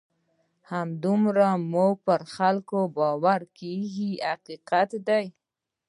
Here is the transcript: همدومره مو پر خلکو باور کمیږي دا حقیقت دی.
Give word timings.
همدومره 0.71 1.49
مو 1.71 1.87
پر 2.05 2.21
خلکو 2.35 2.79
باور 2.97 3.39
کمیږي 3.57 4.11
دا 4.17 4.21
حقیقت 4.31 4.89
دی. 5.07 5.25